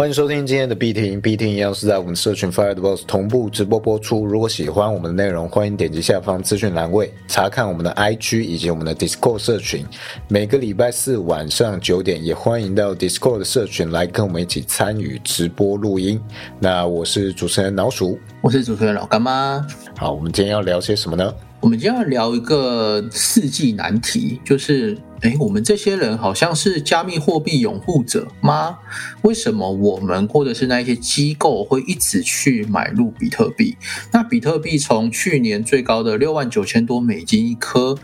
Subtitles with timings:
[0.00, 4.24] 欢迎收听今天的 B 听，B 听一样是在我们社群 Fire the Boss 同步直播播出。
[4.24, 9.84] 如果喜欢我们的内容，欢迎点击下方资讯栏位查看我们的 IG 以及我们的 Discord 社群。
[10.26, 16.18] 每个礼拜四晚上九点，也欢迎到 Discord 的社群来跟我们一起参与直播录音。
[16.58, 19.62] 那我是主持人老鼠，我是主持人老干妈。
[19.98, 21.30] 好，我们今天要聊些什么呢？
[21.60, 28.78] 我们今天要聊一个世纪难题，就是，哎，我们这些人好像是加密货币拥护者吗？
[29.22, 33.76] 为什么我们或者是那一些机构会一直去买入比特币？
[34.12, 37.98] 那比特币从去年最高的六万九千多美金一颗。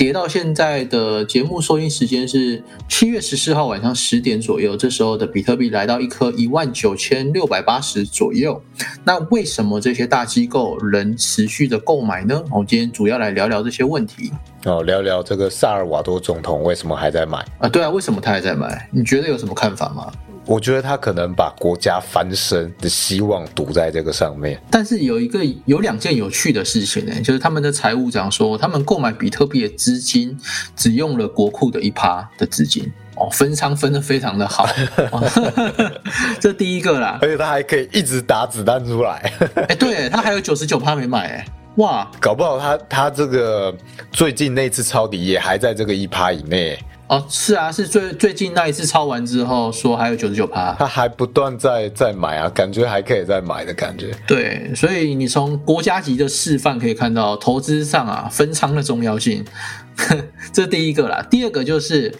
[0.00, 8.58] 跌到现在的节目收音时间是七月十四号晚上十点左右，这时候的比特币来到一颗一万九千六百八十左右。
[9.04, 12.42] 那为什么这些大机构仍持续的购买呢？
[12.50, 14.32] 我们今天主要来聊聊这些问题。
[14.64, 17.68] 哦，聊聊这个萨尔瓦多总统为什么还在买啊？
[17.68, 18.88] 对啊，为什么他还在买？
[18.90, 20.10] 你觉得有什么看法吗？
[20.50, 24.60] 我觉得他可能把国家翻身的希望赌在这个上面。
[24.68, 30.36] 但是有一个有两件有趣的事情呢，就是他们的财务长说，他们购买比特币的资金
[30.74, 34.68] 只用了国库的一趴的资金哦，分仓分的非常的好。
[36.40, 39.32] 这第一个啦，而且他还可以一直打子弹出来。
[39.68, 43.72] 哎，对他还有九十九趴没买哎，哇，搞不好他他这个
[44.10, 46.76] 最近那次抄底也还在这个一趴以内。
[47.10, 54.14] 哦，是啊，是最最近那一次抄完之后说还有九十九趴，他还不断在在买啊，感觉还可以再买的感觉。
[54.28, 59.44] 对，所以你从国家级的示范可以看到投资上啊分仓的重要性，
[60.54, 61.20] 这第一个啦。
[61.28, 62.14] 第二个就是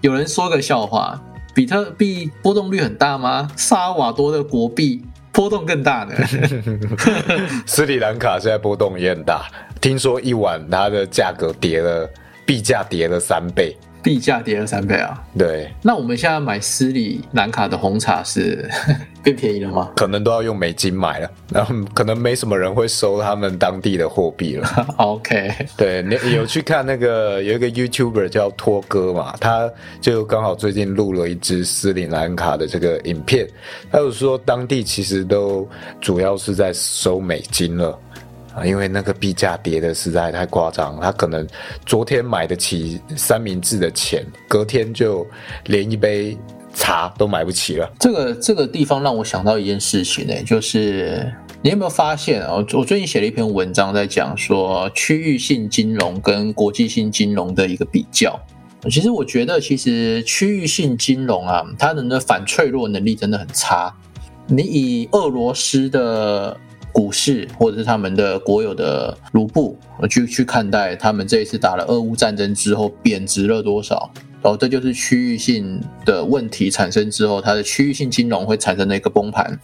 [0.00, 1.20] 有人说个笑话，
[1.52, 3.50] 比特币波动率很大吗？
[3.56, 6.14] 萨尔瓦多的国币波动更大呢。
[7.66, 12.08] 斯里兰卡现在波动也很大，听说一晚它的价格跌了，
[12.46, 13.76] 币价跌了三倍。
[14.06, 15.20] 币价跌了三倍啊！
[15.36, 18.70] 对，那我们现在买斯里兰卡的红茶是
[19.20, 19.90] 变便宜了吗？
[19.96, 24.68] 可能都要用美金买了，然后可能没什么人会收他们当地的货币了。
[24.98, 29.68] OK，对你有去看那个有一个 YouTuber 叫托哥嘛，他
[30.00, 33.44] 就刚好最近录了一支斯里兰卡的这个影片，
[33.90, 35.68] 他有说当地其实都
[36.00, 37.98] 主要是在收美金了。
[38.64, 41.46] 因为那个币价跌的实在太夸张，他可能
[41.84, 45.26] 昨天买得起三明治的钱，隔天就
[45.66, 46.38] 连一杯
[46.72, 47.92] 茶都买不起了。
[47.98, 51.30] 这个这个地方让我想到一件事情呢，就是
[51.60, 52.54] 你有没有发现啊？
[52.54, 58.40] 我最近写了一篇文章，在讲说区域性金融跟国际性金融的一个比较。
[58.90, 63.94] 其实我觉得，其实区域性金融啊，它的反脆弱能力真的很差。
[64.46, 66.56] 你以俄罗斯的。
[66.96, 69.76] 股市或者是他们的国有的卢布，
[70.08, 74.10] 去去看待他们这一次打了俄乌战争之后贬值了多少，
[74.42, 79.60] 然后这就是区域性的问题产生之后，它的区域性金融会产生的一个崩盘。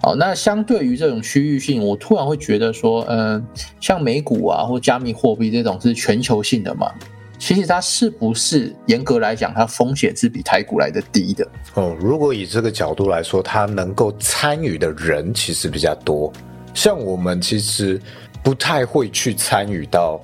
[0.00, 3.46] 好，那相对于这种区域性，我突然会觉得说，嗯，
[3.78, 6.90] 像美股啊或加密货币这种是全球性的嘛。
[7.38, 11.96] 其实它是不是严格来讲，它风险是比台股来的低的哦？
[12.00, 16.32] 如果以这个角度来说，它能够参与的人其实比较多。
[16.74, 18.00] 像我们其实
[18.42, 20.20] 不太会去参与到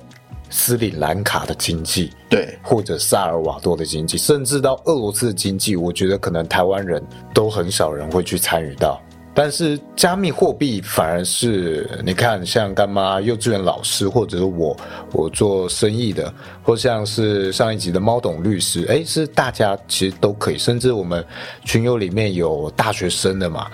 [0.49, 7.01] 斯里兰卡的经济，对，或者萨尔瓦多的经济，甚至到俄罗斯的经济，我觉得可能台湾人
[7.33, 9.01] 都很少人会去参与到。
[9.37, 14.75] 但是加密货币反而是，你看像干妈幼稚园老师，或者是我，
[15.11, 21.23] 我做生意的，或像是上一集的猫董律师，哎，是大家其实都可以，甚至我们
[21.65, 23.69] 群友里面有大学生的嘛，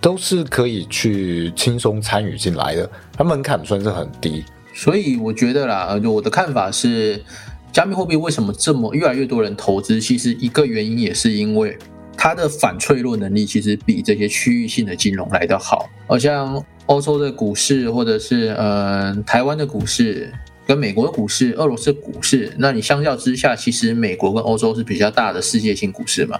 [0.00, 4.42] 都是可以去轻松参与进来的，它门槛算是很低。
[4.72, 7.22] 所以我觉得啦，我的看法是，
[7.70, 10.00] 加密货币为什么这么越来越多人投资？
[10.00, 11.76] 其实一个原因也是因为。
[12.24, 20.32] 它的反脆弱能力其实比这些区域性的金融来得好，而像欧洲的股市或者是呃台湾的股市。
[20.66, 26.38] 跟美国的股市、俄罗斯股市，那你相较之下，其实美国跟欧洲是比较大的世界性股市嘛。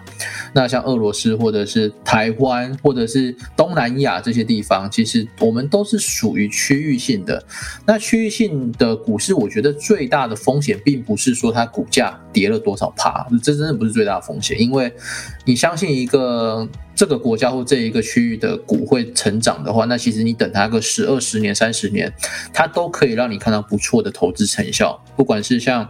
[0.53, 7.45] 那像俄罗斯或者是台湾或者是东南亚这些地方，其实我们都是属于区域性的。
[7.87, 14.93] 那区域性的股市，我觉得最大的风险并不是说它股价跌了多少趴，这真的不是最大的风险，因为
[15.45, 16.69] 你相信一个。
[16.95, 22.13] 这个国家或这一个区域的股会成长的话，那其实你等它个十二十年、三十年，
[22.53, 25.03] 它都可以让你看到不错的投资成效。
[25.17, 25.89] 不管是像，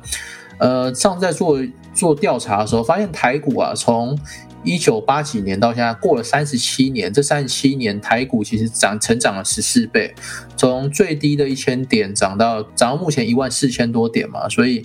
[0.58, 1.58] 呃，上次在做
[1.92, 4.18] 做调查的时候，发现台股啊，从
[4.64, 10.12] 一九八几年到现在过了三十七年，这三十七年台股其实涨成长了十四倍，
[10.56, 14.84] 从最低的一千点涨到涨到目前一万四千多点嘛，所以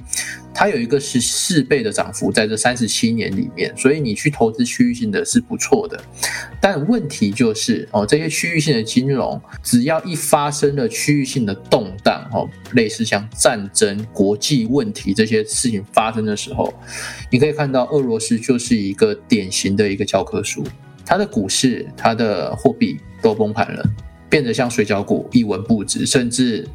[0.54, 6.00] 它有一个十四倍的涨幅在这三十七年里面，所以你去投资区域性的是不错的。
[6.62, 16.74] 但问题就是哦，这些区域性的金融，只要一发生了区域性的动荡哦，类似像战争、国际问题这些事情发生的时候，
[17.32, 20.64] 你可以看到俄罗斯就是一个典型的一个教科书，
[21.06, 23.84] 它的股市、它的货币都崩盘了，
[24.30, 26.68] 变得像水饺股一文不值，甚至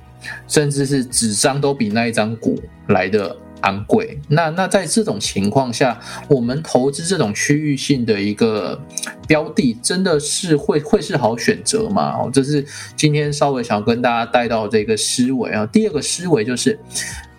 [0.48, 3.36] 甚至是纸张都比那一张股来的。
[3.64, 5.98] 昂贵，那那在这种情况下，
[6.28, 8.78] 我们投资这种区域性的一个
[9.26, 12.14] 标的，真的是会会是好选择吗？
[12.14, 12.62] 哦，这是
[12.94, 15.64] 今天稍微想跟大家带到这个思维啊。
[15.64, 16.78] 第二个思维就是，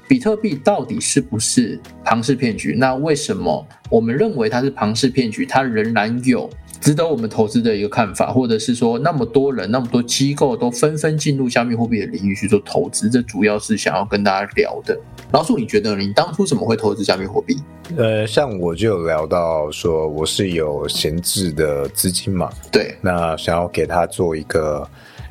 [0.08, 2.76] 比特币到底是不是庞氏骗局？
[2.78, 5.46] 那为什么我们认为它是庞氏骗局？
[5.46, 6.50] 它仍然有。
[6.82, 14.96] 值得我们投资的一个看法，或者是说，那么多人、那么多机构都纷纷进入加密货币的领域去做投资，这主要是想要跟大家聊的。
[15.32, 17.58] 老鼠，你觉得你当初怎么会投资加密货币？
[17.98, 24.88] 呃，像我就有聊到说，我是有闲置的资金嘛，对，那想要给它做一个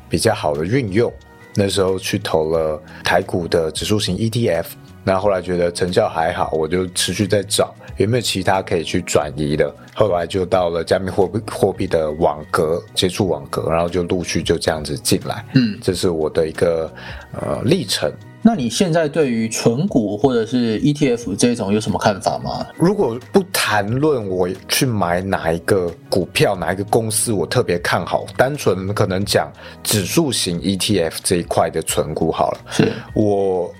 [0.09, 1.13] 比较好的运用，
[1.55, 4.65] 那时候去投了台股的指数型 ETF。
[5.03, 9.73] 那后来觉得成效还好，我就持续在找有没有其他可以去转移的。
[9.93, 15.45] 后来就到了加密货币货币的网格接触网格，然后就陆续就这样子进来。
[15.53, 16.91] 嗯，这是我的一个
[17.39, 18.11] 呃历程。
[18.47, 22.63] 那你现在对于纯股或者是 ETF 这种有什么看法吗？
[22.77, 29.51] 如果不谈论我去买哪一个股票、哪一个公司，我特别看好，单纯可能讲
[29.81, 32.59] 指数型 ETF 这一块的纯股好了。
[32.69, 33.73] 是我。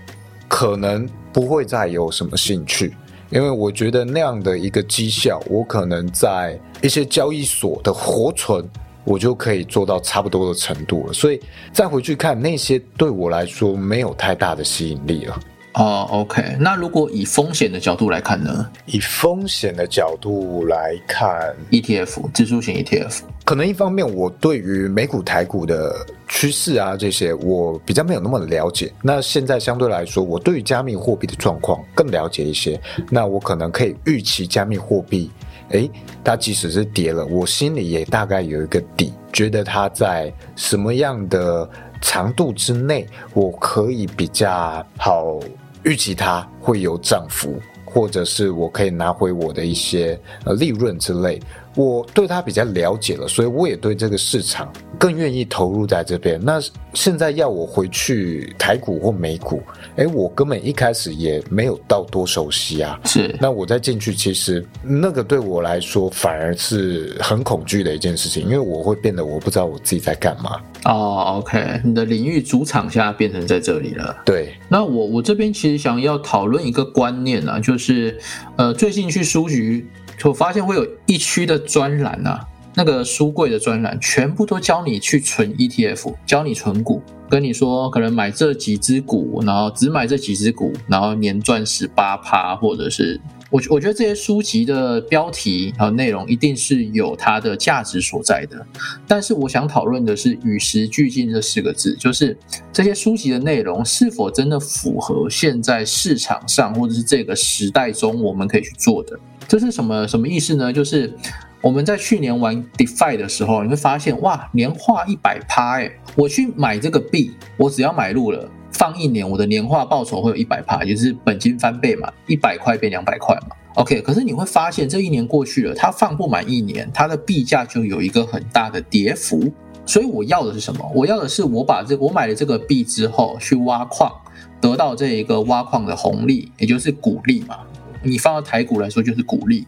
[0.47, 2.95] 可能不会再有什么兴趣，
[3.31, 8.63] 因为我觉得那样的一个绩效，我可能在一些交易所的活存，
[9.05, 11.13] 我就可以做到差不多的程度了。
[11.13, 11.39] 所以
[11.71, 15.39] 再回去看那些，对我来说没有太大的吸引力了。
[15.75, 18.65] 哦，OK，那如果以风险的角度来看呢？
[18.85, 25.93] 以风险的角度来看，ETF 指数型 ETF，可能一方面我对于美股、台股的
[26.29, 28.89] 趋势啊这些，我比较没有那么了解。
[29.01, 32.79] 那现在相对来说，我对于加密货币的状况更了解一些。
[33.09, 35.29] 那我可能可以预期加密货币，
[35.69, 35.89] 诶，
[36.23, 41.67] 它即使是跌了，我心里也大概有一个底，觉得它在什么样的
[42.01, 45.39] 长度之内，我可以比较好。
[45.83, 51.39] 预期它会有涨幅，或者是我可以拿回我的一些呃利润之类。
[51.75, 56.39] 我对它比较了解了，所以我也对这个市场更愿意投入在这边。
[56.43, 56.59] 那
[56.93, 59.61] 现在要我回去台股或美股，
[59.97, 62.97] 哎，我根本一开始也没有到多熟悉啊。
[63.03, 70.61] 是，那我再进去，其实那个对我来说反而是很恐惧的一件事情，因为我会变得我不知道我自己在干嘛。
[70.85, 74.15] 哦，OK，你的领域主场现在变成在这里了。
[74.23, 78.17] 对，那我我这边其实想要讨论一个观念啊，就是
[78.55, 79.85] 呃，最近去书局。
[80.23, 93.19] 我发现会有一区的专栏啊，那个书柜的专栏，全部都教你去存 ETF，教你存股，跟你说可能买这几只股，然后只买这几只股，然后年赚十八趴，或者是
[93.51, 98.65] 我我觉得这些书籍的标题和内容一定是有它的价值所在的，
[99.07, 102.35] 但是我想讨论的是与时俱进这四个字，就是
[102.73, 109.17] 这些书籍的内容是否真的符合现在市场上或者是这个时代中我们可以去做的。
[109.47, 110.73] 这是什么什么意思呢？
[110.73, 111.13] 就是
[111.61, 115.91] 我们在去年玩 DeFi 的时候，你会发现哇，年化一百趴哎！
[116.15, 123.55] 我去买这个币，我只要买入了，放一年，我的年化报酬会有一百趴，也就是本金翻倍嘛，一百块变两百块嘛。
[123.75, 129.51] OK，可是你会发现这一年过去了，它放不满一年，它的币价就有一个很大的跌幅。
[129.85, 130.91] 所以我要的是什么？
[130.95, 134.11] 我要的是我把这我买了这个币之后去挖矿，
[134.59, 137.59] 得到这一个挖矿的红利，也就是股利嘛。
[138.05, 139.65] 你放到台股来说，就是股利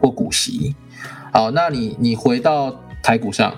[0.00, 0.74] 或股息。
[1.32, 3.54] 好，那你你回到台股上，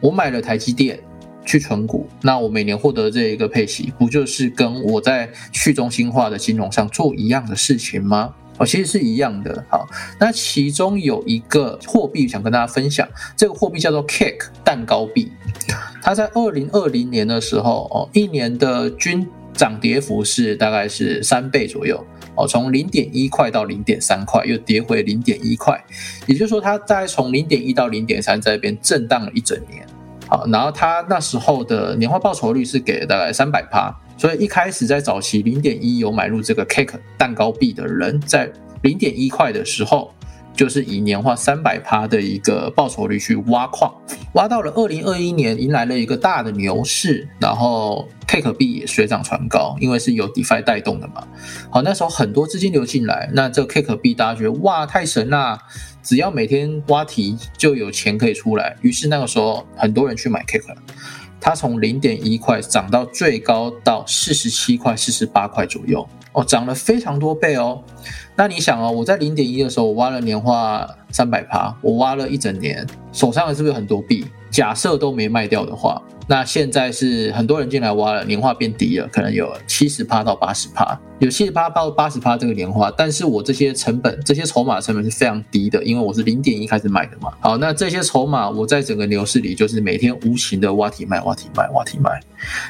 [0.00, 0.98] 我买了台积电
[1.44, 8.34] 去存股，那我每年获得这一个配息，不就是跟我在去中心化的金融上做一样的事情吗？
[8.58, 9.64] 哦，其实是一样的。
[9.68, 13.06] 好，那其中有一个货币想跟大家分享，
[13.36, 15.32] 这个货币叫做 Cake 蛋糕币，
[16.02, 22.04] 它在二零二零年的时候，哦，一年的均涨跌幅是大概是三倍左右。
[22.34, 25.78] 哦，从零点一块到零点三块，又跌回零点一块，
[26.26, 29.86] 也就是说，它在从零点一到零点三这边震荡了一整年。
[30.28, 38.50] 好，然后它那时候的年化报酬率是给了大概三百趴，所以一开始在早期零点一有买入这个 cake 蛋糕币的人，在
[38.82, 40.10] 零点一块的时候
[40.54, 43.92] 就是以年化三百趴的一个报酬率去挖矿，
[44.34, 51.26] 挖到了二零二一年，迎来了一个大的牛市，然后 Cake 币也水涨船高，因为是由 DeFi 带动的嘛。
[51.70, 55.58] 好，那时候很多资金流进来，那这 Cake 币大家觉得哇太神啦，
[56.02, 60.74] 只要每天挖题就有钱可以出来，于是那个时候很多人去买 Cake，
[61.44, 66.08] 它从零点一块涨到最高到四十七块、四十八块左右。
[66.34, 67.82] 哦，涨了非常多倍哦。
[68.36, 74.24] 那你想哦，我在零点一的时候，我挖了年化三百趴，我挖了一整年，手上的是不是很多币？
[74.52, 76.00] 假设都没卖掉的话。
[76.28, 87.32] 那现在是很多人进来挖了，年化变低了，可能有七十趴到八十趴，有七十趴到八十趴这个年化，但是我这些成本、这些筹码成本是非常低的，因为我是零点一开始买的嘛。
[87.40, 92.20] 好，那这些筹码我在整个牛市里就是每天无情的挖题卖、挖题卖、挖题卖。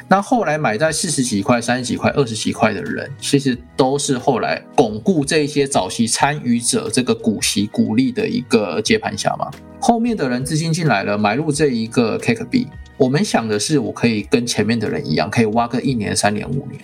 [0.07, 9.49] 那后来买在四十几块、三十几块、二十几块的人，其实都是后来巩固这些早期参与者这个股息股利的一个接盘侠嘛。
[9.85, 12.65] 后面的人资金进来了，买入这一个 Cake 币。
[12.95, 16.79] 我们想的是，我可以跟前面的人一样，可以挖个一年、三年、五年。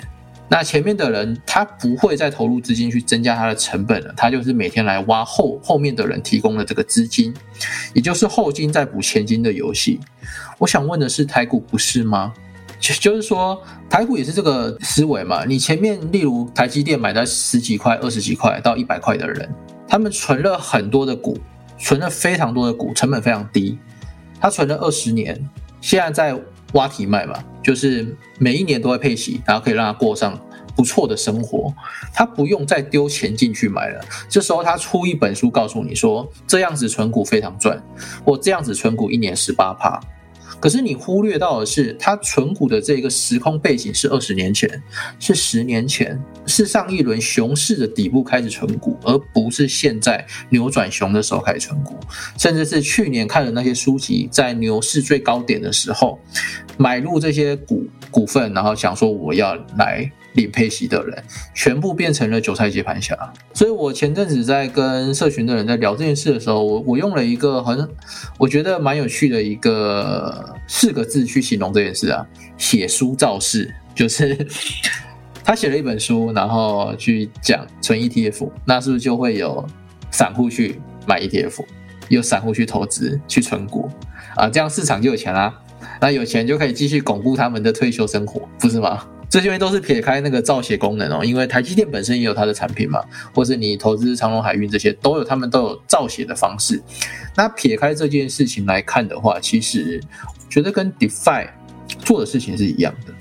[0.49, 7.33] 那前面的人他不会再投入资金去增加他的成本了，他就是每天来挖后后面的人提供的这个资金，
[7.93, 10.01] 也就是后金在补前金的游戏。
[10.57, 12.33] 我想问的是，台股不是吗？
[12.81, 15.45] 就是说，台股也是这个思维嘛？
[15.45, 19.49] 你前面例如台积电买在十几块、二十几块到一百块的人，
[19.87, 21.37] 他们存了很多的股，
[21.79, 23.77] 存了非常多的股，成本非常低，
[24.39, 25.49] 他存了二十年。
[25.81, 26.41] 现在在
[26.73, 30.37] 挖题卖嘛，就是每一年都会配息，然后可以让他过上
[30.75, 31.73] 不错的生活，
[32.13, 34.01] 他不用再丢钱进去买了。
[34.27, 37.81] 这时候他出一本书告诉你说，这样子存股非常赚，
[38.25, 39.99] 我这样子存股一年十八趴。
[40.59, 44.69] 可是你忽略到的是，它存股的这个时空背景是二十年前，
[45.19, 51.95] 是十年前，是上一轮熊市的底部开始存股，而不是现在扭转熊的时候开始存股，
[52.37, 56.19] 甚至是去年看的那些书籍，在牛市最高点的时候
[56.77, 60.11] 买入这些股股份，然后想说我要来。
[60.33, 63.15] 领配息的人全部变成了韭菜接盘侠，
[63.53, 67.87] 所以我前阵子在跟社群的人在聊这件事的时候，我我用了一个很
[68.37, 72.25] 我觉得蛮有趣的一个四个字去形容这件事啊，
[72.57, 74.47] 写书造势，就是
[75.43, 79.65] 他写了一本书，然后去讲存 ETF，那是不是就会有
[80.11, 81.65] 散户去买 ETF，
[82.07, 83.89] 有散户去投资去存股？
[84.35, 85.53] 啊，这样市场就有钱啦，
[85.99, 89.07] 那有钱就可以继续巩固他们的退休生活，不是吗？
[89.29, 92.99] 这些都是撇开那个造血功能哦，因为台积电本身也有它的产品嘛，
[93.33, 96.81] 或是你投资长隆海运这些都有，他们都有造血的方式。
[97.35, 100.01] 那撇开这件事情来看的话，其实
[100.49, 101.47] 觉得跟 DeFi
[101.99, 103.13] 做的事情是一样的。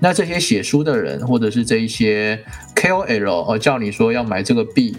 [0.00, 2.38] 那这些写书的人，或者是这一些
[2.74, 4.96] KOL 哦，叫你说要买这个币，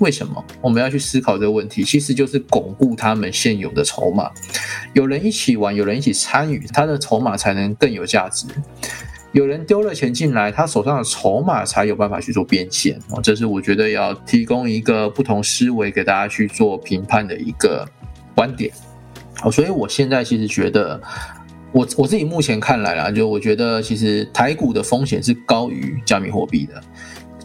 [0.00, 0.42] 为什么？
[0.62, 4.30] 我们要去思考这个问题，其实就是巩固他们现有的筹码。
[4.94, 8.46] 有人一起玩，有人一起参与，他的筹码才能更有价值。
[9.36, 13.20] 有人丢了钱进来，他手上的筹码才有办法去做变现哦。
[13.22, 17.86] 这是我觉得要提供一个不同思维给大家去做评判的一个
[18.34, 18.72] 观点
[19.42, 19.52] 哦。
[19.52, 20.98] 所以我现在其实觉得，
[21.70, 26.82] 我我自己目前看来啊，就我觉得其实台股的风险是高于加密货币的。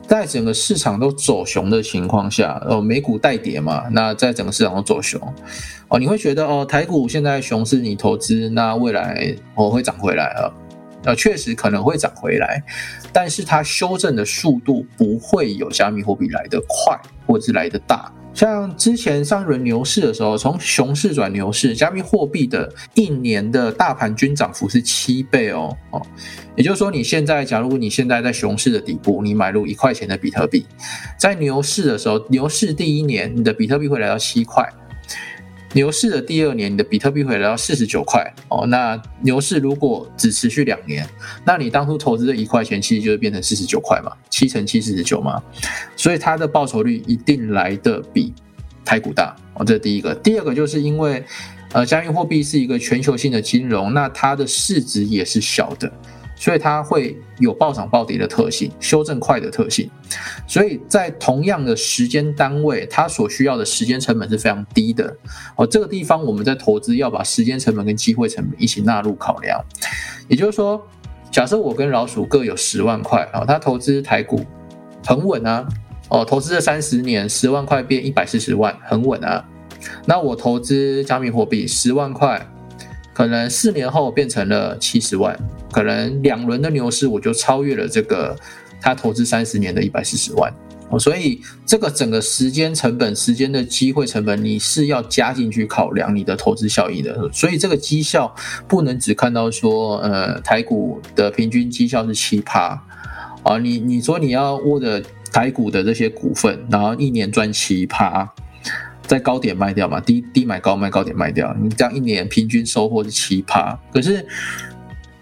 [0.07, 5.21] 在整个市场都走熊的情况下，哦，美股带跌嘛，那在整个市场都走熊
[5.89, 10.53] 哦，你会觉得哦，台股现在熊市，你投资，那未来我会涨回来了。
[11.03, 12.63] 呃，确实可能会涨回来，
[13.11, 18.11] 但是它修正的速度不会有加密货币来得快，或者是来得大。
[18.33, 26.01] 像之前上一轮牛市的时候，从熊市转牛市，加密货币的一年的大盘均涨幅是七倍哦哦，
[26.55, 30.65] 也就是说，你现在假如你现在在熊市的底部，你买入一块钱的比特币，
[31.17, 34.65] 在牛市的时候，牛市第一年，你的比特币会来到七块。
[35.73, 38.65] 牛市的第二年，你的比特币会来到四十九块哦。
[38.67, 41.07] 那牛市如果只持续两年，
[41.45, 45.41] 那你当初投资的一块钱，其实就会变成四十九块嘛，七乘七四十九嘛。
[45.95, 48.33] 所以它的报酬率一定来的比
[48.83, 49.63] 台股大哦。
[49.63, 50.13] 这是第一个。
[50.15, 51.23] 第二个就是因为，
[51.71, 55.91] 呃，加密货币是一个全球性的金融，那它的市值也是小的。
[56.41, 59.87] 所以它会有暴涨暴跌的特性，修正快的特性。
[60.47, 65.15] 所以在同样的时间单位，它所需要的时间成本是非常低的。
[65.55, 69.63] 哦，这个地方我们在投资要把时间成本跟机会成本一起纳入考量。
[70.27, 70.83] 也就是说，
[71.29, 74.43] 假设我跟老鼠各有十万块啊，他投资台股
[75.05, 75.67] 很稳啊，
[76.09, 79.45] 哦，投资了三十年，十万块变一百四十万，很稳啊。
[80.07, 82.43] 那我投资加密货币十万块。
[83.13, 85.37] 可能四年后变成了七十万，
[85.71, 88.35] 可能两轮的牛市我就超越了这个
[88.81, 90.51] 他投资三十年的一百四十万，
[90.99, 97.29] 所以这个整个时间成本、时间的机会成本，你是要加进去考量你的投资效益的。
[97.31, 98.33] 所以这个绩效
[98.67, 102.81] 不能只看到说，呃，台股的平均绩效是七趴
[103.43, 105.01] 啊，你你说你要握着
[105.31, 108.29] 台股的这些股份，然后一年赚七趴，
[109.11, 114.25] 在高点卖掉嘛，低低买高卖，高点卖掉，你这样一年平均收获是七趴，可是。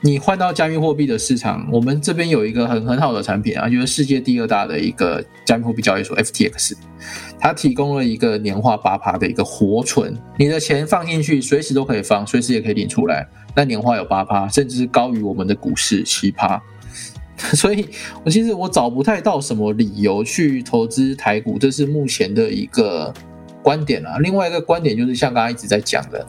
[0.01, 6.71] 你换到加密货币的市场，我们这边有一个很很好的产品啊，就是世界第二大的一个加密货币交易所 FTX，
[7.37, 16.63] 它提供了一个年化八趴的一个活存，你的钱放进去，随时都可以放，随时也可以领出来，那年化有八趴，甚至是高于我们的股市七趴，
[17.53, 17.85] 所以
[18.23, 23.13] 我其实我找不太到什么理由去投资台股，这是目前的一个
[23.69, 24.17] 观点啊。
[24.17, 26.25] 另外一个观点就是像刚刚一直在讲的。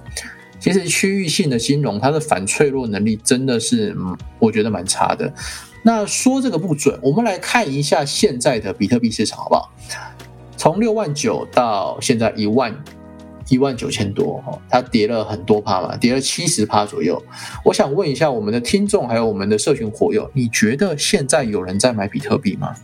[0.58, 3.96] 其实区域性的金融，它的反脆弱能力真的是，
[4.38, 5.32] 我觉得蛮差的。
[5.82, 9.72] 那说这个不准，我们来看一下现在的比特币市场好不好？
[10.58, 12.74] 从六万九到现在一万
[13.48, 17.22] 一万九千多，哦，它跌了很多趴嘛，跌了七十趴左右。
[17.64, 22.74] 我想问一下我们的听众还有我们的社群火友，你觉得现在有人在买比特币吗？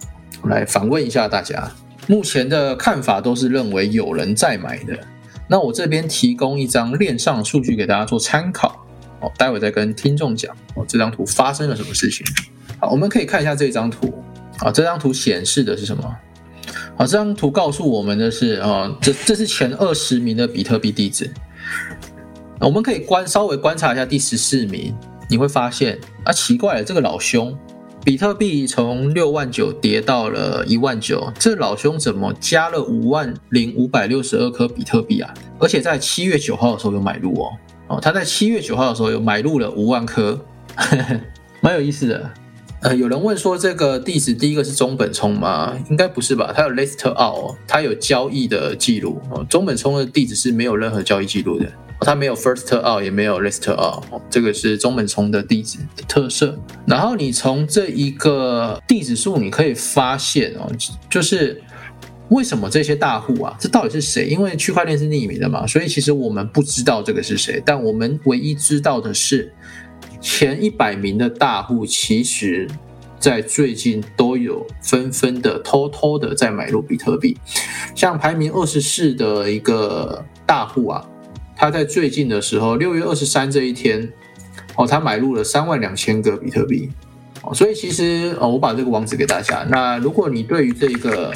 [0.40, 1.70] 我来反问一下大家，
[2.06, 4.98] 目前的看法都是认为有人在买的。
[5.48, 8.84] 那我这边提供一张链上数据给大家做参考，
[9.20, 12.26] 哦，待会再跟听众讲哦，这张图发生了什么事情？
[12.80, 14.12] 好，我们可以看一下这张图，
[14.58, 16.16] 啊，这张图显示的是什么？
[16.96, 21.30] 好，这张图告诉我们的是，啊，这这是前二十名的比特币地址，
[22.60, 24.92] 我们可以观稍微观察一下第十四名，
[25.28, 27.56] 你会发现啊，奇怪了，这个老兄。
[28.06, 35.34] 比特币从六万九跌到了一万九，这老兄怎么加了五万零五百六十二颗比特币啊？
[35.58, 37.50] 而且在七月九号的时候有买入哦，
[37.88, 40.40] 哦，他在七月九号的时候有买入了五万颗，
[41.60, 42.30] 蛮有意思的。
[42.82, 45.76] 呃，有人问说这个地址第一个是中本聪吗？
[45.90, 46.52] 应该不是吧？
[46.56, 49.44] 他有 list out，他有交易的记录哦。
[49.50, 51.66] 中本聪的地址是没有任何交易记录的。
[52.00, 56.56] 它没有 first out，也没有 last out，这个是中本聪的地址的特色。
[56.86, 60.70] 然后你从这一个地址数，你可以发现哦，
[61.08, 61.62] 就是
[62.28, 64.26] 为什么这些大户啊，这到底是谁？
[64.26, 67.62] 因为区块链是匿名的嘛，所以其实我们不知道这个是谁。
[67.64, 69.52] 但我们唯一知道的是，
[70.20, 72.68] 前一百名的大户，其实
[73.18, 77.36] 在最近都有纷纷的偷偷的在买入比特币。
[77.94, 81.04] 像排名二十四的一个大户啊。
[81.56, 84.12] 他在最近的时候，六月二十三这一天，
[84.76, 86.90] 哦，他买入了三万两千个比特币，
[87.42, 89.66] 哦，所以其实哦，我把这个网址给大家。
[89.70, 91.32] 那如果你对于这个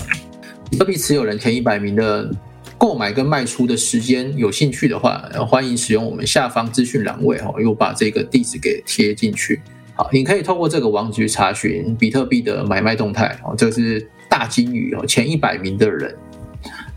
[0.71, 2.31] 比特币持有人前一百名的
[2.77, 9.63] 购买跟卖出的时间有兴趣的话，欢迎使用我们下方资讯栏位哦，又把这个地址给贴进去。
[9.95, 16.15] 好，你可以透过这个网址去查询比特币的买卖动态哦，这是大金鱼哦，前一百名的人。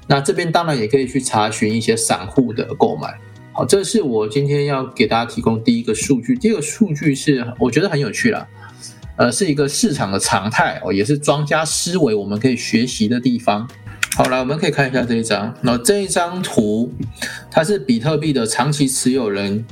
[0.07, 3.13] 那这边当然也可以去查询一些散户的购买。
[3.51, 6.35] 好，这是我今天要给大家提供第一个数据。
[6.35, 8.47] 第二个数据是我觉得很有趣了，
[9.15, 13.69] 呃，是一个市场的常态哦，也是庄家思维我们可以学习的地方。
[14.15, 15.53] 好来，我们可以看一下这一张。
[15.61, 16.91] 那这一张图，
[17.51, 19.63] 它是比特币的长期持有人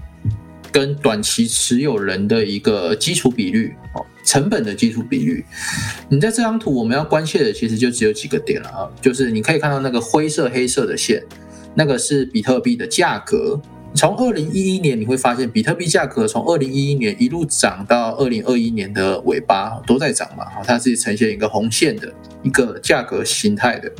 [0.71, 4.05] 跟短期持有人的一个基础比率哦。
[4.23, 5.43] 成本的基础比率，
[6.09, 11.23] 你在这张图我们要关切的其实就只有几个点了啊，就是你可以看到那个灰色黑色的线，
[11.75, 13.59] 那个是比特币的价格。
[13.93, 22.09] 从二零一一年你会发现，比特币价格从二零一一年一路涨到二零二一年的尾巴都在涨嘛，它是呈现一个红线的
[22.41, 23.91] 一个价格形态的。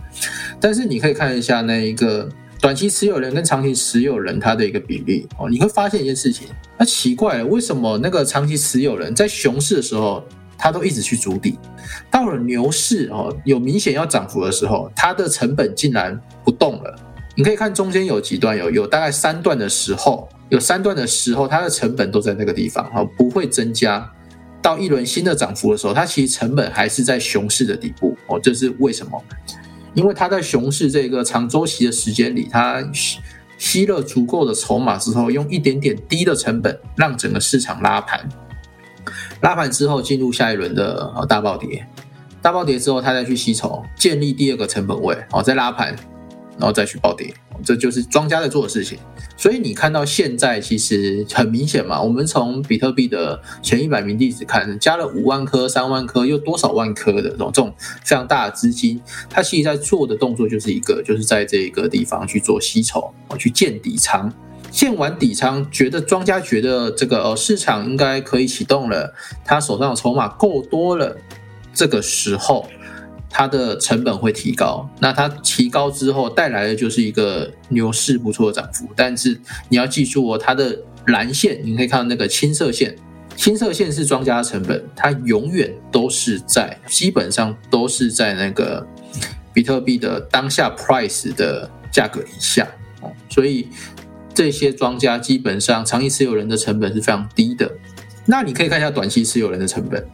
[0.61, 2.29] 但是你可以看一下那一个
[2.61, 6.47] 短期持有人跟长期持有人它的一个比例哦，你会发现一件事情。
[6.77, 10.23] 那奇怪，为什么那个长期持有人在熊市的时候，
[10.59, 11.57] 他都一直去筑底，
[12.11, 16.95] 到了牛市哦，有明显要涨幅的时候，它的成本竟然不动了。
[17.35, 24.07] 你可以看中间有几段，有有大概三段的时候，有三段的时候，它的成本都在那个地方哦，不会增加。
[24.61, 29.19] 到一轮新的涨幅的时候，它其实成本还是在熊市的底部哦，这是为什么？
[29.93, 32.83] 因为它在熊市这个长周期的时间里，它。
[32.93, 33.19] 吸
[33.61, 38.27] 吸了足够的筹码之后，用一点点低的成本让整个市场拉盘，
[39.41, 41.87] 拉盘之后进入下一轮的大暴跌，
[42.41, 45.95] 大暴跌之后，它再去吸筹，建立第二个成本位，哦，再拉盘。
[46.57, 47.33] 然后再去暴跌，
[47.63, 48.99] 这就是庄家在做的事情。
[49.35, 64.31] 所以你看到现在其实很明显嘛，我们从比特币的前一百名地址看，加了五万颗、三万颗，又多少万颗的这种这种非常大的资金，它其实在做的动作就是一个，就是在这个地方去做吸筹，去建底仓，
[64.69, 69.11] 建完底仓，觉得庄家觉得这个呃市场应该可以启动了，
[69.43, 71.17] 他手上的筹码够多了，
[71.73, 72.67] 这个时候。
[73.31, 74.87] 它的成本会提高。
[74.99, 78.87] 那它提高之后带来的就是一个牛市不错的涨幅。
[78.95, 79.39] 但是
[79.69, 82.95] 你要记住哦，它的蓝线你可以看到那个青色线，
[83.35, 88.85] 青色线是庄家的成本，它永远都是在基本上都是在那个
[89.53, 92.67] 比特币的当下 price 的价格以下
[93.01, 93.67] 哦，所以
[94.33, 97.71] 这些庄家基本上长期持有人的成本是非常低的。
[98.25, 100.05] 那你可以看一下短期持有人的成本，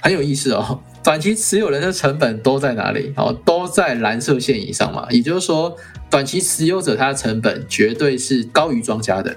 [0.00, 0.80] 很有意思哦。
[1.02, 3.12] 短期持有人的成本都在哪里？
[3.16, 5.06] 哦，都在蓝色线以上嘛。
[5.10, 5.76] 也就是说，
[6.08, 9.36] 短期持有者他的成本绝对是高于庄家的，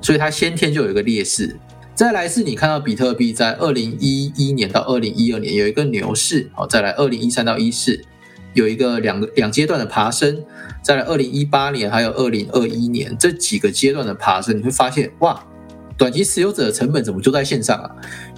[0.00, 1.56] 所以他先天就有一个劣势。
[1.96, 8.00] 再来是你看到比特币在二零一一年到二零一二年有一个牛市，好，再来二零一三到一四
[8.54, 10.44] 有一个两个两阶段的爬升，
[10.80, 15.44] 再来二零一八年还有二零二一年这几个阶段的爬升，你会发现哇。
[15.98, 17.90] 短期持有者的成本怎么就在线上啊？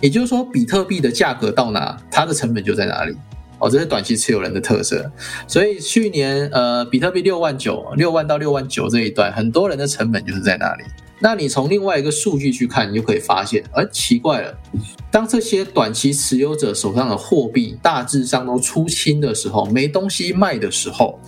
[0.03, 3.17] 也就是说，比特币的价格到哪，它的成本就在哪里。
[3.61, 5.09] 哦，这是短期持有人的特色。
[5.47, 10.83] 所以去年，呃，比特币六万九，六万到六万九这一段，很多人的成本就是在那里。
[11.21, 14.59] 那你从另外一个数据去看，你就可以发现，哎，奇怪了，
[15.09, 21.21] 当这些短期持有者手上的货币大致上都出清的时候，没东西卖的时候，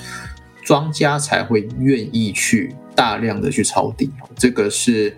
[0.64, 4.10] 庄家才会愿意去大量的去抄底。
[4.36, 5.16] 这个是。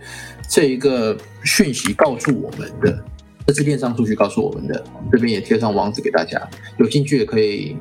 [0.49, 3.05] 这一个讯息告诉我们的，
[3.47, 4.85] 这是链上数据告诉我们的。
[5.13, 6.41] 这边也贴上网址给大家，
[6.79, 7.77] 有兴趣也可以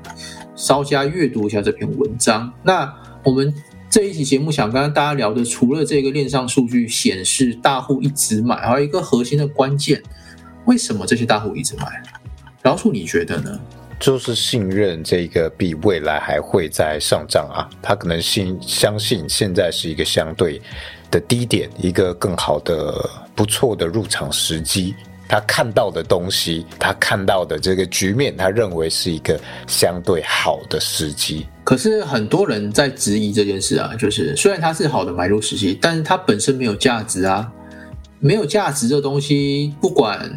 [0.56, 2.52] 稍加阅读一下这篇文章。
[2.64, 3.54] 那我们
[3.90, 10.02] 这一期节目想跟大家聊的，除了这个链上数据显示大户一直买，还有一个核心的关键，
[10.66, 12.04] 为什么这些大户一直买？
[12.64, 13.60] 老鼠，你觉得呢？
[13.98, 20.62] 就是信任这个币未来还会再上涨啊，他可能信相信现在是一个相对。
[21.12, 24.94] 的低点，一个更好的、不错的入场时机。
[25.28, 31.46] 他看到的东西，他看到的这个局面，他认为是一个相对好的时机。
[31.64, 37.52] 可是很多人在质疑这件事啊，就是虽然它是好的买入时机，但是它本身没有价值啊，
[38.20, 40.30] 没有价值的东西，不管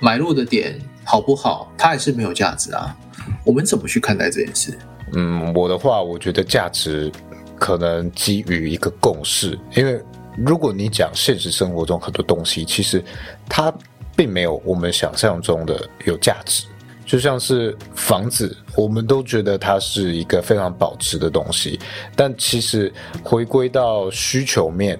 [0.00, 2.96] 买入的点好不好，它还是没有价值啊。
[3.44, 4.78] 我们怎么去看待这件事？
[5.12, 7.10] 嗯，我的话，我觉得价值。
[7.56, 9.98] 可能基于一个共识，因为
[10.36, 13.02] 如果你讲现实生活中很多东西，其实
[13.48, 13.72] 它
[14.16, 16.64] 并没有我们想象中的有价值。
[17.06, 21.78] 就像是房子，我们都觉得它是一个非常保值的东西，
[22.16, 24.98] 但其实回归到需求面，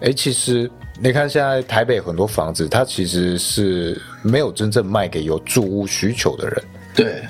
[0.00, 0.70] 诶，其实
[1.00, 6.64] 你看现在台北很多房子，它其实是没有真正卖给有住屋需求的人。
[6.94, 7.22] 对。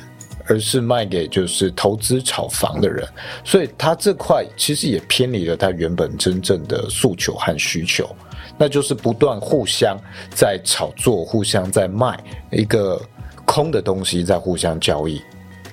[0.49, 3.09] 而是卖给就是投资炒房的人，
[3.45, 8.05] 所以它这块其实也偏离了它原本真正的诉求和需求，
[8.63, 9.99] 那就是不断互相
[10.33, 12.17] 在炒作、互相在卖
[12.53, 13.03] 一个
[13.45, 15.21] 空的东西，在互相交易，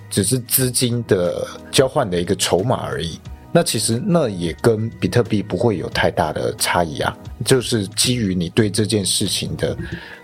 [0.10, 3.20] 只是资金的交换的一个筹码而已。
[3.52, 9.78] 那其实那也跟比特币不会有太大的差异啊，就是基于你对这件事情的。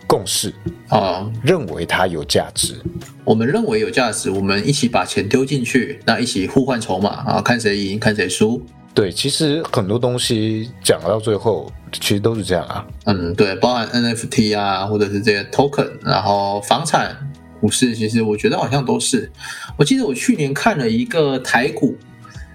[0.07, 0.53] 共识
[0.87, 2.75] 啊，认为它有价值。
[3.23, 8.61] 我们认为有价值，我们一起把钱丢进去，那一起互换筹码啊，看谁赢，看谁输。
[8.95, 12.87] 对，其实很多东西讲到最后，其实都是这样啊。
[13.03, 17.13] 嗯，对，包含 NFT 啊，或者是这些 token，然后房产、
[17.59, 19.29] 股市，其实我觉得好像都是。
[19.77, 21.97] 我记得我去年看了一个台股，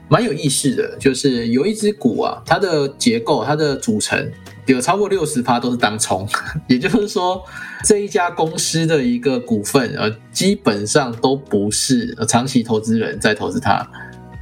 [0.09, 4.33] 蛮有意思的，就是有一只股啊，它的结构、它的组成。
[4.67, 6.29] 有超过六十趴都是当冲，
[6.69, 7.43] 也就是说，
[7.83, 13.85] 这一家公司的一个股份，呃，基本上都不是长期投资人在投资它，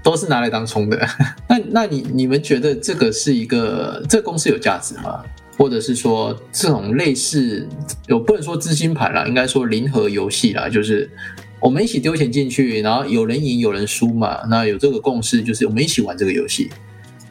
[0.08, 0.98] 都是拿来当冲的。
[1.46, 5.22] 那那你你们觉得这个是一个这个公司有价值吗？
[5.58, 7.68] 或者是说这种类似，
[8.06, 11.10] 有不能说资金盘啦，应该说零和游戏啦，就是
[11.60, 16.70] 我们一起丢钱进去，然后有人赢有人输嘛，那有这个共识，就是我们一起玩这个游戏。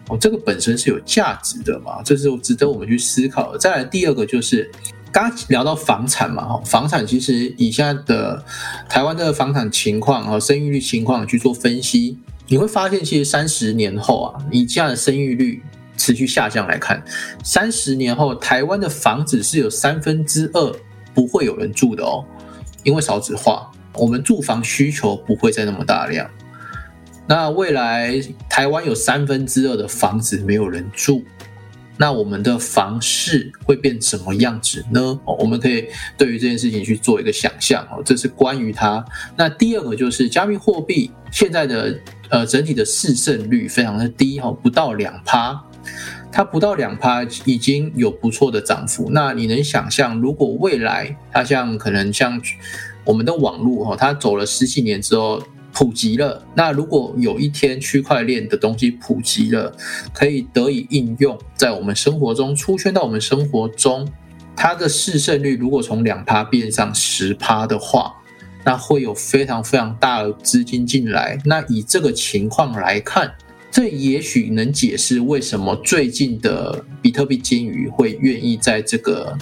[0.10, 2.04] 哦，这个本身是有价值的嘛？
[2.06, 3.58] 这是值得我们去思考。
[3.58, 4.70] 再来第二个就是，
[5.12, 8.44] 刚聊到房产嘛，哈，房产其实以现在的
[8.88, 15.62] 台湾的房产情况和生育率情况去做分析，你会发现，其实三十年后啊，以这样的生育率
[15.98, 17.04] 持续下降来看，
[17.44, 20.76] 三十年后台湾的房子是有三分之二
[21.14, 22.24] 不会有人住的哦，
[22.84, 26.30] 因为少子化，我们住房需求不会再那么大量。
[27.28, 31.26] 那未来台湾有三分之二的房子没有人住，
[31.98, 35.20] 那我们的房市会变什么样子呢？
[35.26, 39.04] 我们可以对于这件事情去做一个想象哦，这是关于它。
[39.36, 45.60] 那第二个就是加密货币现在的呃整体的市胜率非常的低哈，不到两趴，
[46.32, 49.10] 它不到两趴已经有不错的涨幅。
[49.12, 52.40] 那你能想象，如果未来它像可能像
[53.04, 55.42] 我们的网络哈，它走了十几年之后。
[55.78, 56.44] 普及了。
[56.56, 59.72] 那如果有一天区块链的东西普及了，
[60.12, 64.12] 可以得以应用在我们生活中，出圈到我们生活中，
[64.56, 68.12] 它的市胜率如果从两趴变上十趴的话，
[68.66, 71.40] 那会有非常非常大的资金进来。
[71.46, 73.32] 那以这个情况来看，
[73.70, 79.38] 这也许能解释为什么最近的比特币鲸鱼会愿意在这个。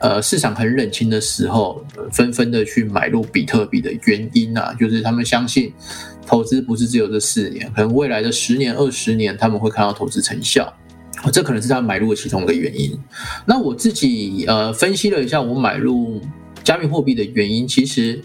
[0.00, 5.70] 呃，市场很冷清的时候，纷纷的去买入比特币的原因啊，就是他们相信
[6.26, 10.72] 投资不是只有这四年，可能未来的十年、二十年，他们会看到投资成效，
[11.30, 12.98] 这可能是他买入的其中一个原因。
[13.44, 16.22] 那我自己呃分析了一下，我买入
[16.64, 18.18] 加密货币的原因，其实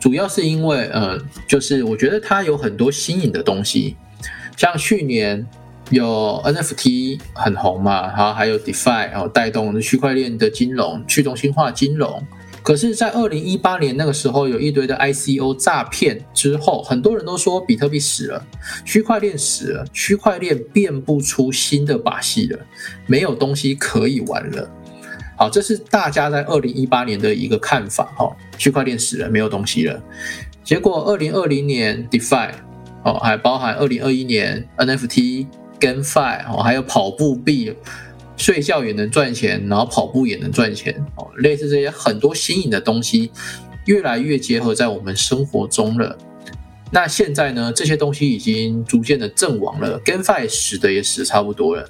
[0.00, 1.16] 主要是因为呃，
[1.46, 3.96] 就是我觉得它有很多新颖的东西，
[4.56, 5.46] 像去年。
[5.90, 12.24] 有 NFT 很红嘛，然后还有 DeFi，然后带动区块链的金融、去中心化金融。
[12.62, 18.46] 可是，在二零一八年那个时候，有一堆的 ICO 诈骗之后，很多人都说比特币死了，
[18.84, 22.58] 区块链死了，区块链变不出新的把戏了，
[23.06, 24.70] 没有东西可以玩了。
[25.38, 28.04] 好，这是大家在二零一八年的一个看法。
[28.14, 30.00] 哈，区块链死了，没有东西了。
[30.62, 32.50] 结果，二零二零年 DeFi，
[33.04, 35.46] 哦，还包含二零二一年 NFT。
[35.80, 37.74] 跟 f i 哦，还有跑步币，
[38.36, 43.30] 睡觉也能赚钱，然后跑步也能赚钱哦，类似这些很多新颖的东西，
[43.86, 46.16] 越来越结合在我们生活中了。
[46.92, 51.88] 那现在呢，这些东西已经逐渐的阵亡了跟 f i 死的也死差不多了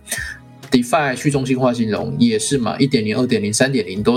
[0.70, 4.16] ，DeFi 去中心化金融也是嘛，一点零、二点零、三点零都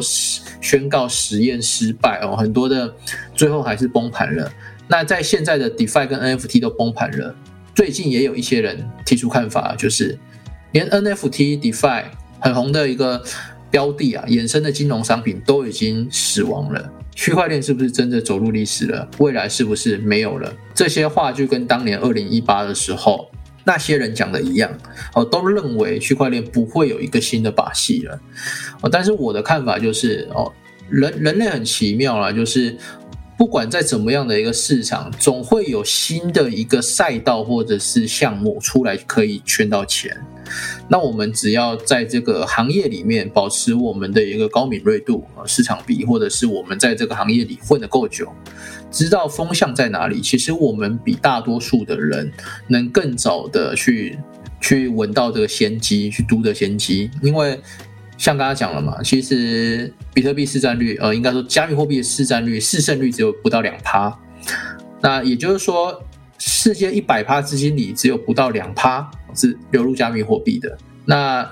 [0.62, 2.94] 宣告实验失败哦，很多的
[3.34, 4.52] 最后还是崩盘了。
[4.88, 7.34] 那在现在的 DeFi 跟 NFT 都崩盘了。
[7.76, 10.18] 最近也有一些人提出看法，就是
[10.72, 12.04] 连 NFT、DeFi
[12.40, 13.24] 很红的一个
[13.72, 16.92] 标的啊，衍生的金融商品都已经死亡了。
[17.16, 19.08] 区块链是不是真的走入历史了？
[19.18, 20.54] 未来是不是没有了？
[20.74, 23.30] 这些话就跟当年二零一八的时候
[23.64, 24.72] 那些人讲的一样，
[25.16, 28.20] 哦，都认为区块链不会有一个新的把戏了。
[28.82, 30.52] 哦，但是我的看法就是，哦，
[30.90, 32.78] 人人类很奇妙啊，就是。
[33.44, 40.16] 不管在怎么样的一个市场，总会有新的一个赛道或者是项目出来，可以圈到钱。
[40.88, 48.32] 那我们只要在这个行业里面保持我们的一个高敏锐度啊，市场比，或者是我们在这个行业里混得够久，
[48.90, 52.32] 知道风向在哪里，其实我们比大多数的人
[52.70, 54.18] 能更早的去
[54.62, 57.60] 去闻到这个先机，去读的先机，因为。
[58.24, 64.18] 像刚刚讲了嘛，其实比特币市占率，呃，应该说加密货币的市占率、市胜率只有不到两趴。
[65.02, 66.02] 那也就是说，
[66.38, 70.78] 世界一百趴资金里只有不到两趴是流入加密货币的。
[71.04, 71.46] 那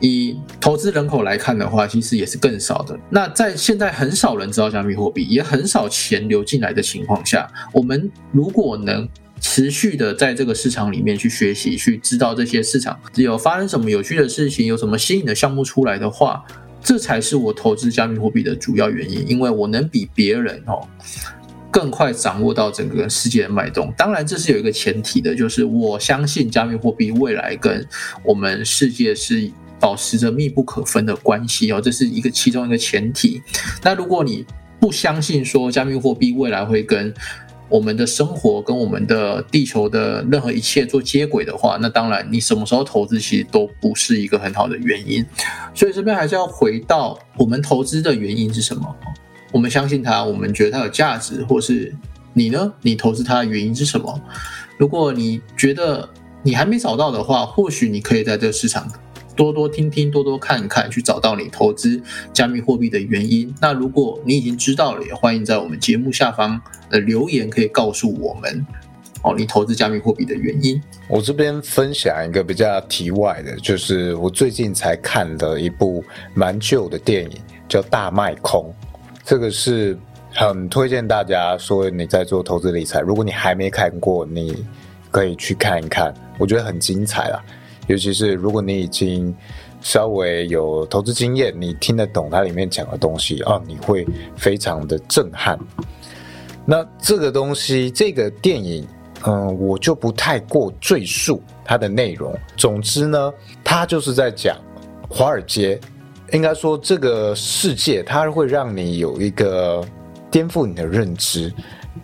[0.00, 2.98] 以投资人口来看的话，其实也是更少的。
[3.08, 9.08] 那在现在很少人知道加密货币，也很少钱流进来的情况下，我们如果能。
[9.40, 16.44] 持续的在这个市场里面去学习，去知道这些市场有发生什么有趣的事情，有什么新颖的项目出来的话，
[16.82, 19.28] 这才是我投资加密货币的主要原因。
[19.28, 20.86] 因为我能比别人哦
[21.70, 23.92] 更快掌握到整个世界的脉动。
[23.96, 27.86] 当然，这是有一个前提的，就是我相信加密货币未来跟
[28.24, 33.42] 我们世界是保持着密不可分的关系哦，这是一个其中一个前提。
[33.82, 34.46] 那如果你
[34.80, 37.12] 不相信说加密货币未来会跟
[37.68, 45.24] 我们的生活跟我们的地球的任何一切做接轨的话，那当然你什么时候投资其实都不是一个很好的原因。
[45.74, 48.96] 所以这边还是要回到我们投资的原因是什么？
[49.52, 51.94] 我们相信它，我们觉得它有价值，或是
[52.32, 52.72] 你呢？
[52.82, 54.20] 你投资它的原因是什么？
[54.76, 56.08] 如果你觉得
[56.42, 58.86] 你还没找到的话，或许你可以在这个市场。
[59.36, 62.00] 多多听听，多多看看，去找到你投资
[62.32, 63.54] 加密货币的原因。
[63.60, 68.66] 那如果你已经知道了，也欢迎在我们节目下方的留言可以告诉我们
[69.22, 70.80] 哦，你投资加密货币的原因。
[71.08, 76.02] 我这边分享一个比较题外的，就是我最近才看的一部
[76.34, 78.72] 蛮旧的电影，叫《大卖空》。
[79.24, 79.98] 这个是
[80.32, 84.64] 很推荐大家说你在做投资理财，如果你还没看过，你
[85.10, 87.44] 可以去看一看，我觉得很精彩啦。
[87.86, 89.34] 尤其是如果你已经
[89.80, 95.58] 稍微有投资经验，你听得懂它里面讲的东西啊，你会非常的震撼。
[96.64, 98.84] 那这个东西，这个电影，
[99.24, 102.36] 嗯，我就不太过赘述它的内容。
[102.56, 104.56] 总之呢，它就是在讲
[105.08, 105.78] 华尔街，
[106.32, 109.86] 应该说这个世界，它会让你有一个
[110.28, 111.52] 颠覆你的认知。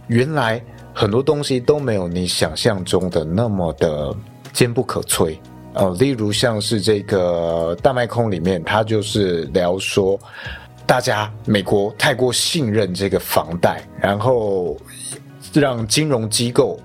[0.07, 0.63] 原来
[0.95, 4.15] 很多东西都没有你想象中的那么的
[4.53, 5.37] 坚不可摧。
[5.75, 10.19] 呃，例如像是这个大麦空里面，他就是聊说，
[10.87, 14.77] 大家美国太过信任这个房贷，然后
[15.53, 16.79] 让金融机构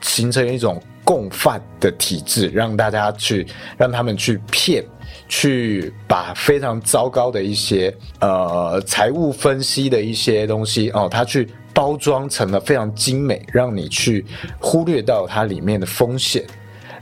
[0.00, 4.84] 形成一种共犯的体制，让大家去让他们去骗，
[5.28, 14.24] 去把非常糟糕的一些呃财务分析的一些东西哦，他去包装成了非常精美，让你去
[14.58, 16.44] 忽略到它里面的风险。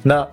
[0.03, 0.27] 那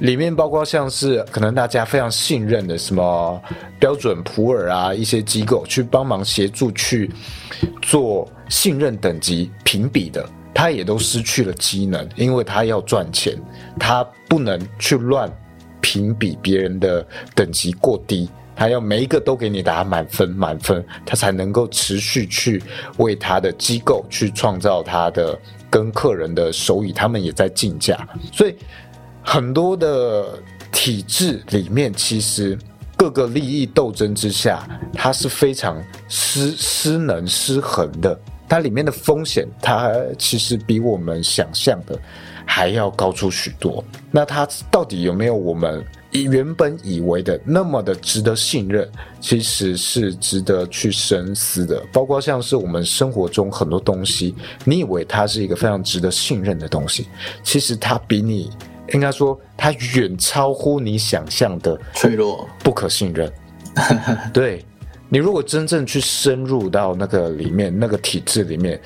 [0.00, 3.42] 里面包括像是可能大家非常信任的什么
[3.78, 7.10] 标准普尔啊一些机构去帮忙协助去
[7.82, 13.36] 做信任等级评比的，它也都失去了机能，因为它要赚钱，
[13.78, 15.30] 它不能去乱
[15.80, 22.62] 评比别人的等级过低，它要每一个都给你打满分满分，它才能够持续去
[22.96, 28.56] 为它的机构去创造它的跟客人的收益，他们也在竞价，所以。
[29.24, 30.38] 很多的
[30.70, 32.56] 体制里面，其实
[32.96, 38.16] 各个利益斗争之下，它是非常失失能、失衡的。
[38.46, 41.98] 它里面的风险，它其实比我们想象的
[42.44, 43.82] 还要高出许多。
[44.10, 45.82] 那它到底有没有我们
[46.12, 48.88] 原本以为的那么的值得信任？
[49.20, 51.82] 其实是值得去深思的。
[51.90, 54.34] 包括像是我们生活中很多东西，
[54.64, 57.08] 你以为它是一个非常值得信任的东西，
[57.42, 58.50] 其实它比你。
[58.92, 63.32] 应该说，它远超乎你想象的脆弱、不可信任。
[64.32, 64.64] 对
[65.08, 68.80] 你，如果真正去深入到那个里面、那个体制里面，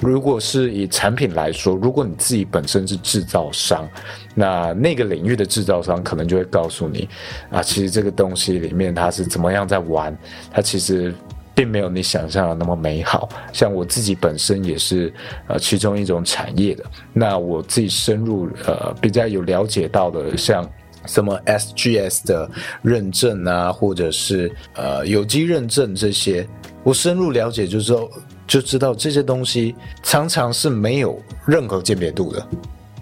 [0.00, 3.88] 如果是以产品来说，如果你自己本身是制造商，
[4.34, 7.08] 那那个领域的制造商可能就会告诉你，
[7.50, 10.16] 啊，其实这个东西里面它是怎么样在玩，
[10.50, 11.14] 它其实。
[11.54, 13.28] 并没有你想象的那么美好。
[13.52, 15.12] 像我自己本身也是
[15.46, 20.68] 呃其中一种产业的，那我自己深入呃比较有了解到的，像
[21.06, 22.50] 什么 SGS 的
[22.82, 26.46] 认证啊，或者是呃有机认证这些，
[26.82, 28.10] 我深入了解就之后
[28.46, 32.46] 就知道这些东西常常是没有任何鉴别度的。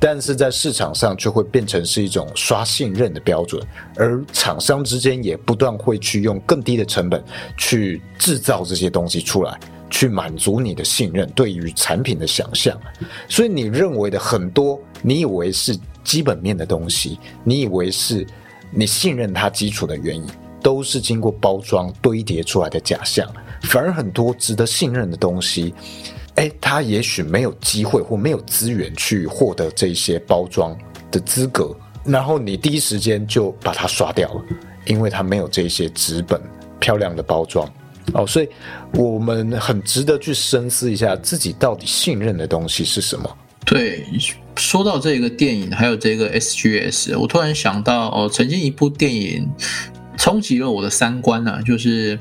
[0.04, 7.22] 但是在市场上就会变成是一种刷信任的标准，而厂商之间也不断会去用更低的成本
[7.56, 9.56] 去制造这些东西出来，
[9.88, 12.76] 去满足你的信任对于产品的想象。
[13.28, 18.26] 所以你认为的很多，你以为是基本面的东西，你以为是
[18.72, 20.26] 你信任它基础的原因，
[20.60, 23.32] 都是经过包装堆叠出来的假象。
[23.62, 25.72] 反而很多值得信任的东西。
[26.36, 30.76] 哎，他也许没有机会或没有资源去获得这些包装
[31.10, 34.44] 的资格，然后你第一时间就把它刷掉了，
[34.86, 36.40] 因为他没有这些纸本
[36.80, 37.70] 漂亮的包装
[38.14, 38.48] 哦，所以
[38.94, 43.36] 我们很值得去深思一下自己到底信任的东西是什么。
[43.66, 44.04] 对，
[44.56, 49.46] 说到这个电影，还有这个 SGS，我突然想到哦，曾经一部电影
[50.16, 52.18] 冲击了我的三观啊，就是。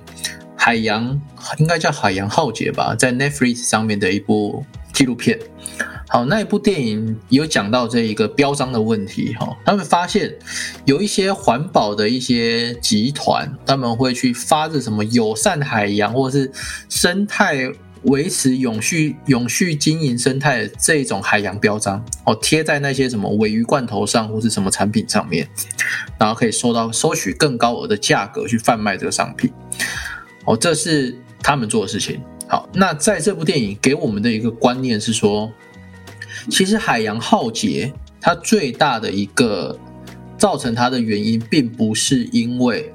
[0.64, 1.20] 海洋
[1.58, 5.40] 应该叫海洋浩劫吧，在 Netflix 上面的一部纪录片。
[6.08, 9.34] 好，那一部电影有讲到这一个标章的问题。
[9.40, 10.32] 哈，他们发现
[10.86, 16.52] 有一些环保的一些集团，他们会去发着什么友善海洋或者是
[16.88, 17.68] 生态
[18.04, 25.50] 维持永续、永续经营生态这种海洋标章，哦，贴在那些什么尾鱼罐头上或是什么产品上面，
[26.20, 29.52] 然后可以收到收取更高额的价格去贩卖这个商品。
[30.46, 32.20] 哦，这是他们做的事情。
[32.48, 35.52] 好，那在这部电影给我们的一个观念是说，
[36.50, 39.78] 其实海洋浩劫它最大的一个
[40.38, 42.94] 造成它的原因，并不是因为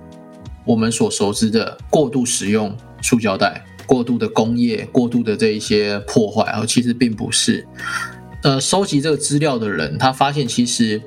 [0.65, 7.67] 我们所熟知的过度使用塑胶袋、过度的工业、过度的这一些破坏，而其实并不是。
[8.43, 11.01] 呃，收集这个资料的人，他发现其实。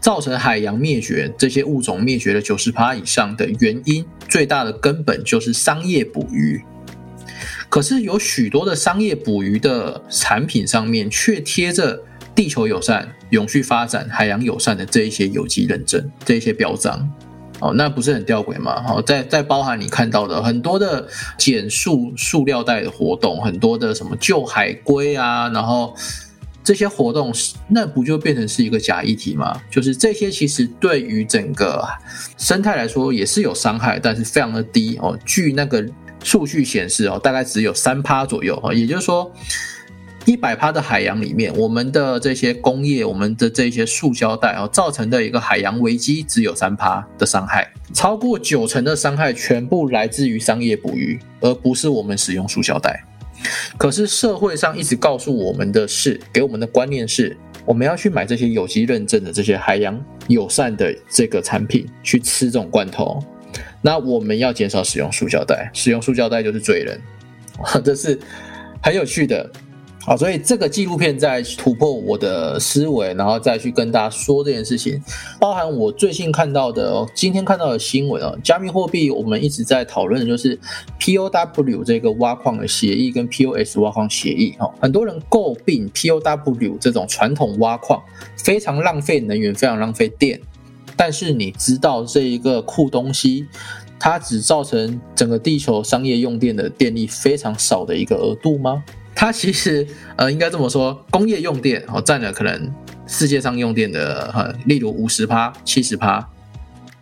[0.00, 6.62] 造成海洋灭绝，这些物种灭绝了九十趴以上的原因，最大的根本就是商业捕鱼。
[7.68, 12.00] 可是有许多的商业捕鱼的产品上面，却贴着
[12.34, 17.10] 地球友善、永续发展、海洋友善的这一些有机认证、这一些标章。
[17.60, 18.80] 哦，那不是很吊诡吗？
[18.86, 21.06] 好，在在包含你看到的很多的
[21.36, 25.94] 减塑塑料袋的活动，很多的什么救海龟啊，然后。
[26.68, 27.32] 这些活动，
[27.66, 29.58] 那不就变成是一个假议题吗？
[29.70, 31.82] 就是这些其实对于整个
[32.36, 35.18] 生态来说也是有伤害，但是非常的低哦。
[35.24, 35.82] 据那个
[36.22, 38.70] 数据显示哦，大概只有三趴左右哦。
[38.70, 39.32] 也就是说，
[40.26, 53.02] 一百趴的海洋里面，我们的这些工业、我们的这些塑胶袋哦，造成的一个海洋危机只有三趴的伤害，超过九成的伤害全部来自于商业捕鱼，而不是我们使用塑胶袋。
[53.76, 63.22] 可是社会上一直告诉我们的是，给我们的观念是，我们要去买这些有机认证的这些海洋友善的这个产品，去吃这种罐头。
[63.80, 67.00] 那我们要减少使用塑胶袋，使用塑胶袋就是罪人。
[67.84, 68.18] 这是
[68.82, 69.50] 很有趣的。
[70.08, 74.98] 好，所以这个纪录片在突破我的思维，然后再去跟大家说这件事情，
[75.38, 80.58] 包含我最近看到的，今天看到的新闻啊，加密货币我们一直在讨论的就是
[80.98, 88.02] POW 这个挖矿的协议跟 POS 挖矿协议哈，很多人诟病 POW 这种传统挖矿
[88.38, 90.40] 非常浪费能源，非常浪费电，
[90.96, 93.46] 但是你知道这一个酷东西，
[94.00, 98.82] 它只造成整个地球商业用电的电力非常少的一个额度吗？
[99.20, 102.72] 它其实呃，应该这么说，工业用电哦占了可能
[103.04, 106.24] 世界上用电的哈，例如五十趴、七十趴。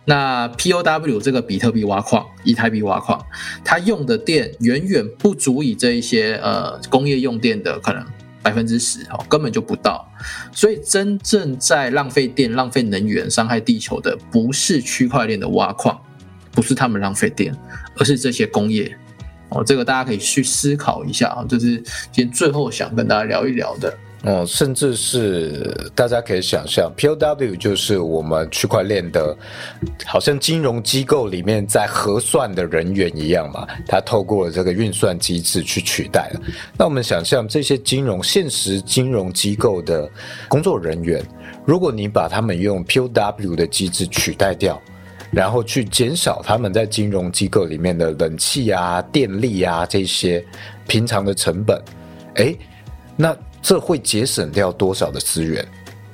[0.05, 3.23] 那 POW 这个比特币挖矿、以太币挖矿，
[3.63, 8.03] 它用的电远远不足以这一些呃工业用电的可能
[8.41, 10.11] 百分之十哦，根本就不到。
[10.51, 16.01] 所以真正在浪费电、浪费能源、伤害地球的，不是区块链的挖矿，
[16.51, 17.55] 不是他们浪费电，
[17.99, 18.97] 而是这些工业。
[19.49, 21.77] 哦，这个大家可以去思考一下啊，这是
[22.11, 23.93] 今天最后想跟大家聊一聊的。
[24.23, 29.37] 哦，甚至是大家可以想象，POW 就是我们区块链的，
[30.05, 36.41] 好像金融机构里面在核算的人员一样嘛，它透过了这个运算机制去取代了。
[36.77, 40.09] 那我们想象这些金融现实金融机构的
[40.49, 41.23] 工作人员，
[41.63, 44.81] 如果你把他们用 POW 的机制取代掉。
[45.31, 50.43] 然后去减少他们在金融机构里面的冷气啊、电力啊这些
[50.87, 51.81] 平常的成本，
[52.35, 52.55] 哎，
[53.15, 55.67] 那这会节省掉多少的资源？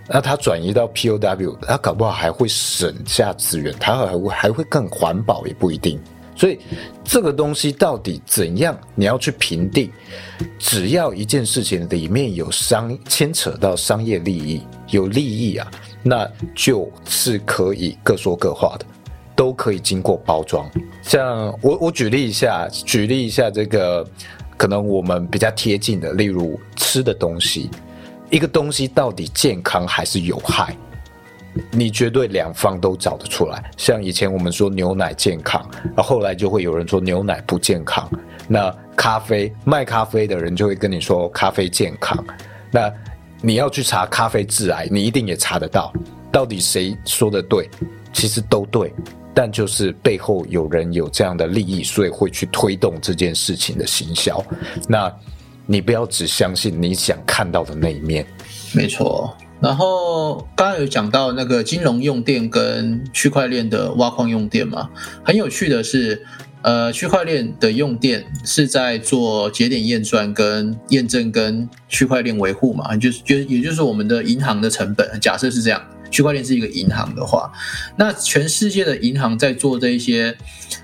[0.08, 6.00] 那它转移到 POW，它搞不好还会省下资源，它还会还会更环保也不一定。
[6.36, 6.60] 所以
[7.04, 8.78] 这个东西到底怎样？
[8.96, 9.90] 你要去评定，
[10.58, 18.86] 只要一件事情里面有商牵扯到商业利益，有利益啊，那就是可以各说各话的。
[19.36, 20.70] 都可以经过包装，
[21.02, 24.08] 像我我举例一下，举例一下这个
[24.58, 27.70] 可能我们比较贴近的，例如吃的东西，
[28.30, 30.78] 一个东西到底健康还是有害，
[31.72, 33.72] 你绝对两方都找得出来。
[33.76, 35.68] 像以前我们说牛奶健康，
[35.98, 38.08] 后来就会有人说牛奶不健康。
[38.48, 42.24] 那咖啡卖咖啡的人就会跟你说咖啡健康。
[42.70, 42.94] 那
[43.42, 45.92] 你要去查咖啡致癌，你一定也查得到，
[46.32, 47.68] 到底谁说的对？
[48.14, 48.94] 其实都对。
[49.34, 54.44] 但就是背后有人有这样的利益，所以会去推动这件事情的行销。
[54.88, 55.12] 那，
[55.66, 58.26] 你不要只相信你想看到的那一面。
[58.74, 59.36] 没错。
[59.60, 64.90] 然后刚刚有讲到那个金融用电跟区块链的挖矿用电嘛，
[65.24, 66.22] 很有趣的是，
[66.64, 75.82] 呃，区块链的用电是在做节点验算跟验证跟区块链维护嘛，就是就也就是我们的银行的成本，假设是这样。
[76.14, 77.52] 区块链是一个银行的话，
[77.98, 80.38] 那全世界的银行在做这一些，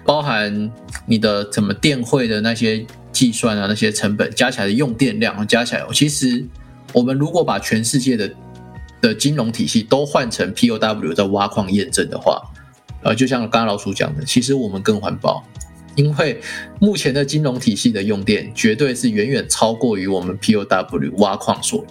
[0.03, 0.71] 包含
[1.05, 6.43] 你的怎么电汇的那些计算啊，那些成本加起来的用电量加起来，其实
[6.93, 8.31] 我们如果把全世界的
[9.01, 12.41] 的金融体系都换成 POW 在挖矿验证的话，
[13.03, 15.43] 呃，就像刚刚老鼠讲的，其实我们更环保，
[15.95, 16.41] 因为
[16.79, 21.85] 目前的金融体系的用电绝对是远远超过于我们 POW 挖矿所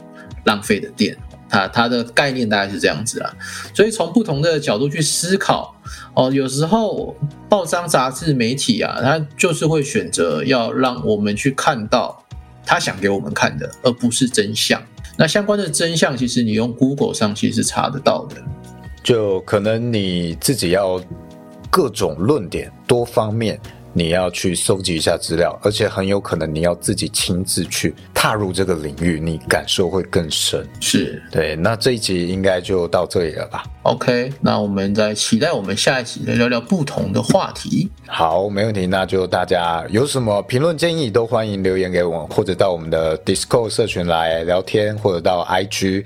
[0.44, 1.16] 浪费的电。
[1.48, 3.34] 它它的概念大概是这样子啊，
[3.74, 5.74] 所以从不同的角度去思考
[6.14, 7.16] 哦，有时候
[7.48, 12.22] 报章、杂志、媒体啊，它就是会选择要让我们去看到
[12.66, 14.82] 他想给我们看的，而不是真相。
[15.16, 18.36] 那相关的真相，其实你用 Google 上其实是查得到的，
[19.02, 21.00] 就可能你自己要
[21.70, 23.58] 各种论点多方面。
[23.98, 30.64] 你要去收集一下资料，而且很有可能你要自己亲自去踏入这个领域，你感受会更深。
[30.80, 37.90] 是对，那这一集应该就到这里了吧？OK，那我们再期待我们下一集来聊聊不同的话题。
[38.06, 46.04] 好，没问题，那就大家有什么评论建议都欢迎留言给我们，或者到我们的 Discord 社群来聊天，或者到 IG。